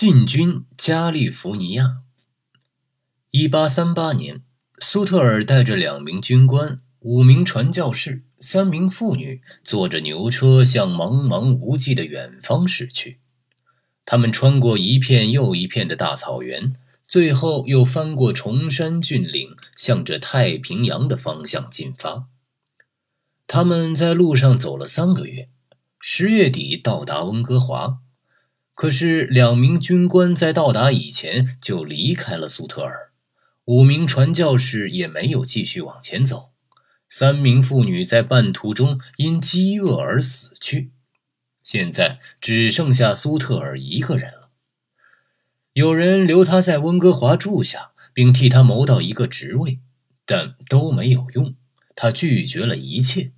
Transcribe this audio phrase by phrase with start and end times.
[0.00, 2.02] 进军加利福尼亚。
[3.32, 4.44] 一八三八年，
[4.78, 13.18] 苏特尔带着两名军官、五名传教士、三名妇女，坐着牛车向茫茫无际的远方驶去。
[14.04, 16.74] 他们穿过一片又一片的大草原，
[17.08, 22.28] 最后又翻过崇山峻岭，向着太平洋的方向进发。
[23.48, 25.48] 他们在路上走了三个月，
[25.98, 27.98] 十月底到达温哥华。
[28.78, 33.10] 可是，两名军官在到达以前就离开了苏特尔，
[33.64, 36.50] 五名传教士也没有继续往前走，
[37.08, 40.92] 三名妇女在半途中因饥饿而死去。
[41.60, 44.50] 现在只剩下苏特尔一个人了。
[45.72, 49.80] 有人留他在温哥华住下，并替他谋到一个职位，
[50.24, 51.56] 但都没有用，
[51.96, 53.32] 他拒绝了一切。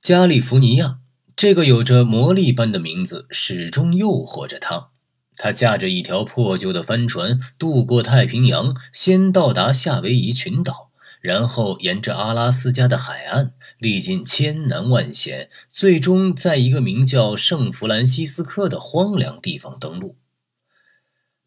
[0.00, 1.00] 加利福尼亚。
[1.36, 4.90] 这个有着魔力般的名字始终诱惑着他。
[5.36, 20.16] 他驾着一条破旧的帆船渡过太平洋，先到达夏威夷群岛，然后沿着阿拉斯加的海岸，历尽千难万险，最终在一个名叫圣弗兰西斯科的荒凉地方登陆。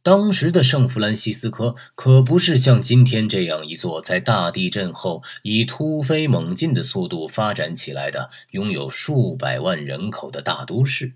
[0.08, 11.12] 当时的圣弗兰西斯科可不是像今天这样一座在大地震后以突飞猛进的速度发展起来的、拥有数百万人口的大都市。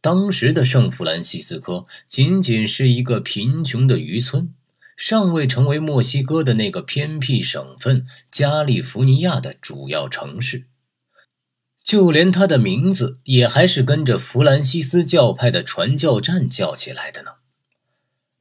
[0.00, 4.54] 当时的圣弗兰西斯科仅仅是一个贫穷的渔村，
[4.96, 10.66] 尚未成为墨西哥的那个偏僻省份加利福尼亚的主要城市。
[11.82, 17.41] 就连它的名字也还是跟着弗兰西斯教派的传教站叫起来的呢。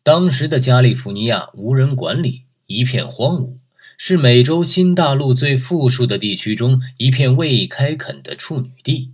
[0.03, 3.57] 当时的加利福尼亚无人管理，一片荒芜，
[3.99, 9.11] 是美洲新大陆最富庶的地区中一片未开垦的处女地。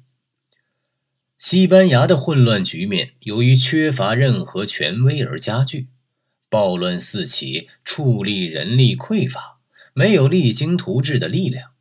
[1.37, 5.87] 西班牙的混乱局面由于缺乏任何权威而加剧，
[6.49, 9.57] 暴乱四起，处力人力匮乏，
[9.93, 11.71] 没有励精图治的力量。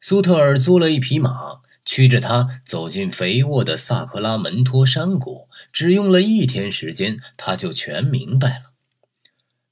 [0.00, 1.60] 苏特尔租了一匹马。
[1.84, 8.72] 驱着他走进肥沃的萨克拉门托山谷，只用了一天时间，他就全明白了。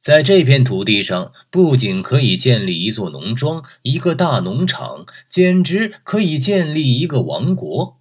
[0.01, 8.01] 在这片土地上，不仅可以建立一座农庄、一个大农场，简直可以建立一个王国。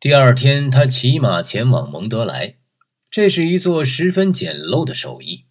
[0.00, 2.56] 第二天，他骑马前往蒙德莱，
[3.10, 5.44] 这是一座十分简陋的手艺。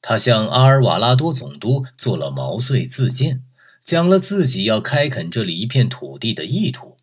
[0.00, 3.42] 他向阿尔瓦拉多总督做了毛遂自荐。
[3.86, 6.96] 讲了自己要开垦这里一片土地的意图，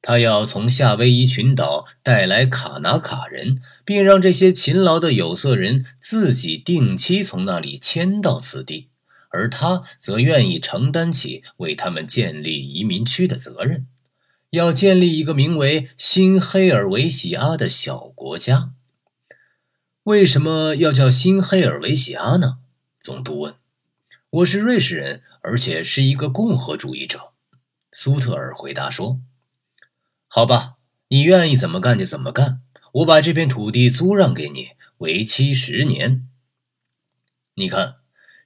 [0.00, 8.86] 他要从夏威夷群岛带来卡纳卡人，并让这些勤劳的有色人自己定期从那里迁到此地，
[9.28, 13.88] 而他则愿意承担起为他们建立移民区的责任，
[14.50, 18.70] 要建立一个名为新黑尔维西阿的小国家。
[20.04, 22.58] 为什么要叫新黑尔维西阿呢？
[23.00, 23.54] 总督问。
[24.34, 25.22] 我是瑞士人。
[25.42, 27.34] 而且是一个共和主义者，
[27.92, 29.20] 苏特尔回答说
[30.26, 30.76] ：“好吧，
[31.08, 32.62] 你愿意怎么干就怎么干。
[32.94, 36.26] 我把这片土地租让给你，为期十年。
[37.56, 37.96] 你看，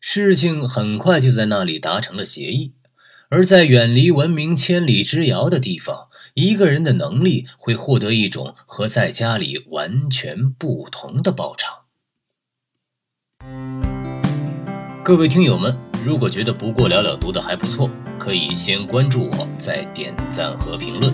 [0.00, 2.75] 事情很快就在那里达成了协议。
[3.28, 11.78] 而在远离文明千里之遥的地方，一个人的能力会获得一种和在家里完全不同的报偿。”
[15.09, 15.75] 各位听友们。
[16.05, 17.89] 如果觉得不过了了读的还不错，
[18.19, 21.11] 可以先关注我，再点赞和评论，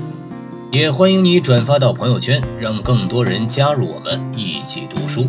[0.73, 5.29] 也欢迎你转发到朋友圈，让更多人加入我们一起读书。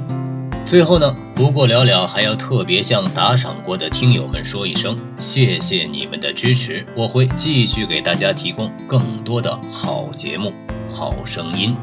[0.66, 10.52] 最后呢，不过了了还要特别向打赏过的听友们说一声，谢谢你们的支持，我会继续给大家提供更多的好节目、
[10.92, 11.76] 好声音。